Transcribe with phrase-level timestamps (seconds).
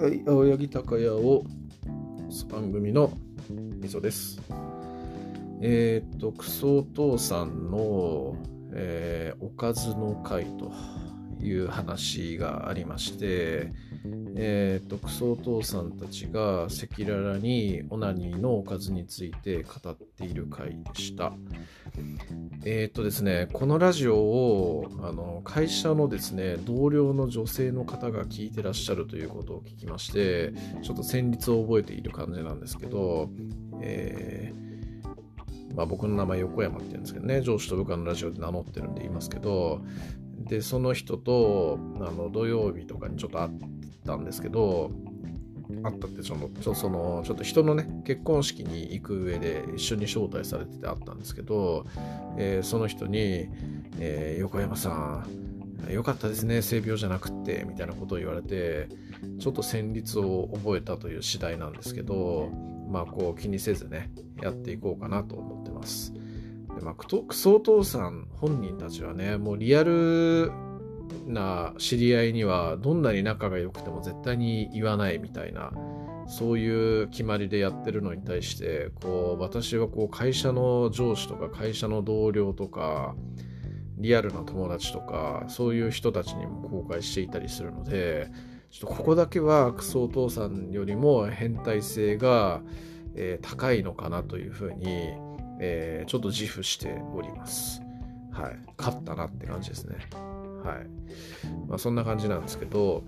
[0.00, 1.44] はい、青柳高也を
[2.50, 3.12] 番組の
[3.50, 4.40] みそです。
[5.60, 8.34] えーっと、クソお父さんの、
[8.72, 10.72] えーおかずの会と
[11.44, 13.74] いう話がありまして、
[14.36, 21.34] えーっと、クソお父さんたちが赤裸々にオナニーのおかずについて語っている回でした。
[22.62, 30.52] えーっとですね、このラジオをあの会社のですね同僚の女性の方が聞いてらっしゃるということを聞きまして、
[30.82, 33.30] ちょっと旋律を覚えている感じなんですけど、
[33.80, 39.80] えーまあ、僕の名前横山って言うんですけどね、上司と部下のラジオで名乗ってるんで言いますけど、
[40.38, 43.50] で、その人とあの土曜日とかにちょっと会っ
[44.04, 44.90] たんですけど、
[45.82, 51.86] 会ったってそのちょそのちょっと人のね結婚式に行く上で一緒に招待されてて会ったんですけど、
[52.36, 53.48] えーその人に、
[53.98, 55.50] えー横山さん
[55.88, 58.88] よかったですね性病じゃなくってみたいなことを言われて
[59.38, 62.50] ちょっと旋律を覚えたという次第なんですけど
[62.88, 64.10] まあこう気にせずね
[64.42, 66.12] やっていこうかなと思ってます。
[66.12, 70.52] で、まあ、クソお父さん本人たちはねもうリアル
[71.26, 75.72] な知り合いにはどんなに仲が良くても絶対に言わないみたいな
[76.26, 83.14] そういう決まりでやってるのに対してこう私はこう会社の上司とか会社の同僚とか
[83.98, 88.30] リアルな友達とかそういう人たちにも公開していたりするので
[88.70, 92.62] ちょっとここだけはクソお父さんよりも変態性が、
[93.14, 94.86] えー高いのかなというふうに、
[95.60, 97.82] えーちょっと自負しております。
[98.30, 98.58] はい。
[98.78, 99.96] 勝ったなって感じですね。
[100.64, 100.86] はい。
[101.68, 103.04] まあそんな感じなんですけど、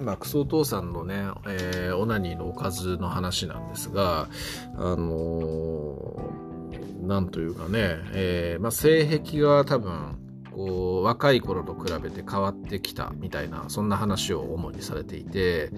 [0.00, 1.14] まあ、クソお父さんのね、
[1.48, 4.28] えーオナニーのおかずの話なんですが、
[4.76, 10.18] あのーなんというかね、えーまあ、性癖が多分、
[10.50, 15.70] こう、若い頃と比べて変わってきたみたいな、そんな話を主にされていて、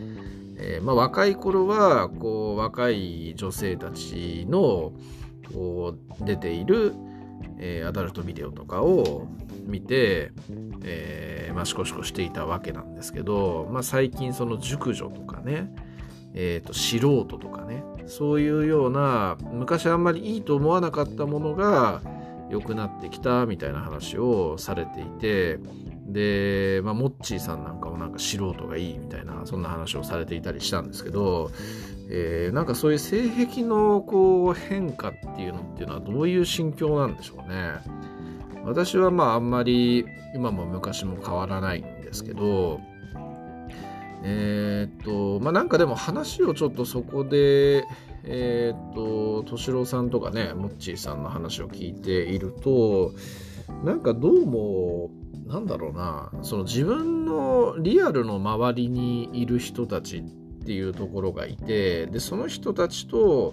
[0.59, 4.92] えーまあ、若い頃は、こう、若い女性たちの、
[5.55, 6.95] こう、出ている、
[7.58, 9.27] えーアダルトビデオとかを
[9.70, 10.33] 見て、
[10.85, 15.73] えーまあ、シコシコしていたわけなんですけど、まあ、最近その熟女とかね、
[16.35, 22.03] えーと素人とかねそういうような昔あんまりいいと思わなかったものが
[22.51, 25.59] 良くなってきたみたいな話をされていて
[26.07, 31.53] で、まあ、モッチーさんなんかもなんか素人がいいみたいなそんな話をされていたりしたんですけど、
[32.11, 37.75] えーなんかそういう性癖のこう変化っていうのっていうのはどういう心境なんでしょうね？
[38.70, 42.81] 私はまああんまり今も昔も変わらないんですけど
[44.23, 47.85] えーっとまあなんかでも話をちょっとそこで
[48.25, 53.13] えーっと敏郎さんとかねモッチーさんの話を聞いていると
[53.85, 55.11] なんかどうも
[55.47, 60.23] なんだろうなその自分のリアルの周りにいる人たちっ
[60.64, 63.53] ていうところがいてでその人たちと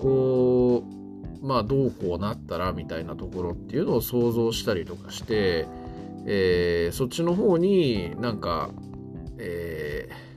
[0.00, 0.99] こう
[1.40, 5.66] まあどうこうなったらみたいなところっていうのを想像したりとかして、
[6.26, 8.70] えーそっちの方になんか、
[9.38, 10.30] えー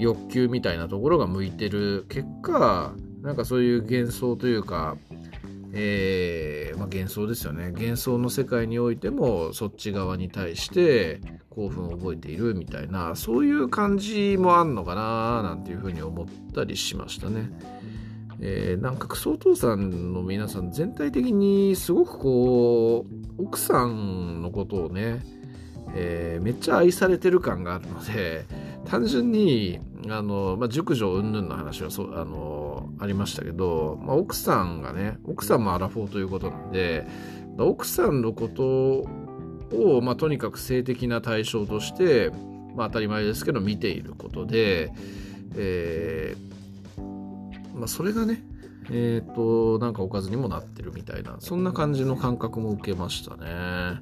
[0.00, 4.96] 欲求みたいなところが向いてる結果なんかそういう幻想というか、
[5.74, 11.20] えーまあ、幻想ですよね幻想の世界においてもそっち側に対して
[11.50, 17.50] 興奮を覚えているみたいなそういう感じもあんのかななんていうふうに思ったりしましたね。
[18.40, 23.06] えーなんかクソお父さんの皆さん全体的にすごくこ
[23.38, 25.20] う奥さんのことをね、
[25.94, 28.46] えーめっちゃ愛されてる感があるので
[28.86, 37.06] 単純にあの、まあ、熟女云々の話はそうあのありましたけど、まあ、奥さんがね奥さんもアラフォーということなんで
[37.58, 39.06] 奥さんのこと
[39.76, 42.30] を、まあ、とにかく性的な対象として、
[42.74, 44.92] まあ、当たり前ですけど見ていることで、
[45.56, 46.49] えー
[47.80, 48.44] まあ、それがね
[48.92, 54.00] えっ、となんかおかずにもなってるみたいなそんな感じの感覚も受けましたね。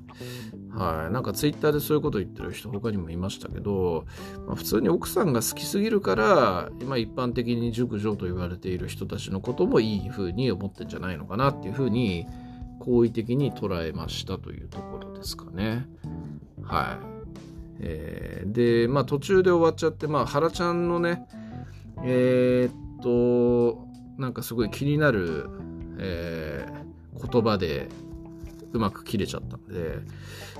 [0.72, 1.12] はい。
[1.12, 4.06] なんかツイッターでそういうこと言ってる人他にもいましたけど、
[4.46, 12.26] まあ、普通に奥さんが好きすぎるから今一般的に熟女と言われている人たちのこともいい風に思ってんじゃないのかなっていう風に
[12.80, 15.86] 好意的に捉えましたというところですかね。
[16.62, 17.06] はい。
[17.80, 21.26] えーでまあ途中で終わっちゃってまあ原ちゃんのね
[22.02, 23.08] えーっと
[24.18, 25.48] なんかすごい気になる、
[25.98, 26.88] えー
[27.18, 27.88] 言葉で
[28.72, 29.98] うまく切れちゃったんで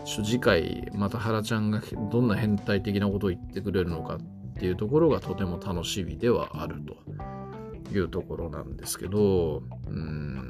[0.04, 4.18] ちょ次回また原ちゃんがどんな変態的なことを言ってくれるのかっ
[4.58, 10.48] ていうところがとても楽しみではあるというところなんですけどうーん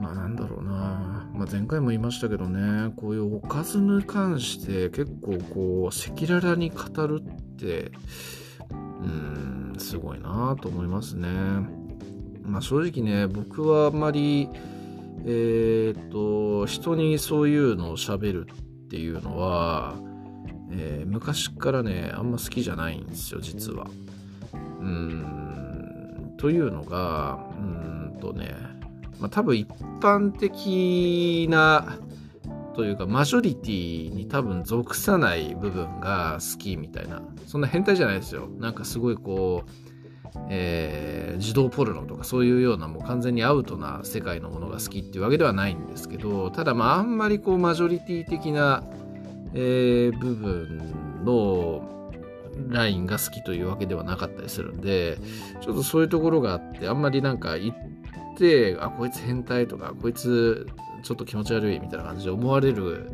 [0.00, 7.92] まあなんだろうな、まあ、前回も言いましたけどねこういうおかずに関して結構こう赤裸々に語るって
[8.70, 8.74] う
[9.06, 11.28] んすごいなと思いますね。
[12.44, 14.48] まあ正直ね僕はあんまり
[15.24, 19.94] えっ、と人にそういうのを喋るっていうのは、
[20.70, 23.86] えー、昔からねあんま好きじゃないんですよ実は。
[24.80, 28.72] うんというのがうんとね
[29.22, 29.68] まあ、多分一
[30.00, 31.96] 般的な
[32.74, 38.48] というかマジョリティに多分属さない部分が好きみたいなそんな変態じゃないですよ。
[38.58, 39.91] なんかすごいこう、
[40.48, 48.82] えー、児童ポルノとかそういうようなもう完全にアウトな世界のものが好きっていうわけではないんですけどただまああんまりこうマジョリティ的な、
[49.54, 51.88] えー、部分の
[52.68, 55.18] ラインが好きというわけではなかったりするんで
[55.60, 57.74] ちょっとそういうところがあってあんまりなんか一
[58.32, 60.66] ってあこいつ変態とかこいつ
[61.02, 63.10] ちょっと気持ち悪いみたいな感じで思われる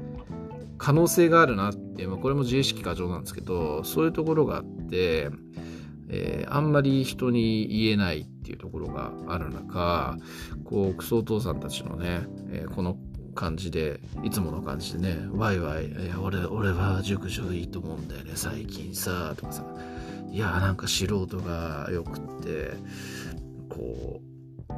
[0.79, 5.31] 可能性があるなっていう、ま、これも自意識過剰なんですけどそういうところがあって、
[6.09, 10.17] えー、あんまり人に言えないっていうところがある中
[10.65, 12.97] こうクソお父さんたちのね、えー、この
[13.35, 19.65] 感じでいつもの感じでねワイワイ「俺俺は熟女いいと思うんだよね最近さ」とかさ
[20.33, 22.73] 「いやなんか素人がよくって
[23.69, 24.28] こう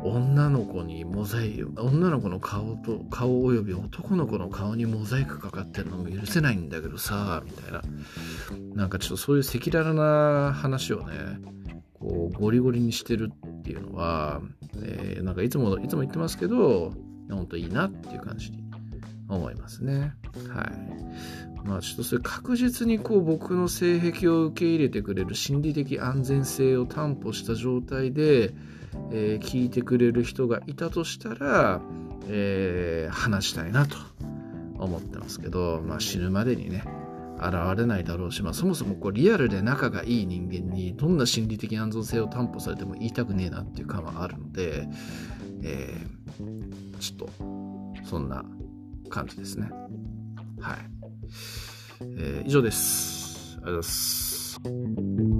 [0.02, 7.82] 女の子にモザイク女の子の顔と顔および男の子の顔にモザイクかかってるのも許せないんだけどさみたいな。
[8.74, 11.14] なんかちょっとそういう赤裸々な話をね
[11.98, 14.40] こうゴリゴリにしてるっていうのは、
[14.76, 16.94] えー、なんかいつもいつも言ってますけど
[17.30, 18.64] 本当いいなっていう感じに
[19.28, 20.14] 思いますね。
[20.48, 21.49] はい。
[21.64, 28.52] まあちょっとそれ確実にこう僕の性癖を受け入れてくれる心理的安全性を担保した状態で
[29.12, 31.80] えー、聞いてくれる人がいたとしたら、
[32.28, 33.96] えー、話したいなと
[34.78, 36.84] 思ってますけど、まあ、死ぬまでにね
[37.38, 44.86] 現れないだろうし、まあ、そもそもこうリアルで仲がいい人間にどんな心理的安全性を担保されても言いたくねえなっていう感はあるので、
[45.62, 47.30] えー、ちょっと
[48.04, 48.44] そんな
[49.08, 49.70] 感じですね。
[50.60, 50.78] はい、
[52.00, 53.58] えー、以上です。
[53.62, 55.39] ありがとうございます。